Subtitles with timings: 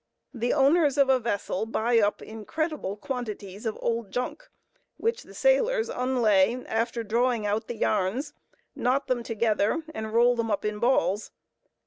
[0.33, 4.49] The owners of a vessel buy up incredible quantities of "old junk,"
[4.97, 8.33] which the sailors unlay after drawing out the yarns,
[8.75, 11.29] knot them together and roll them up in balls.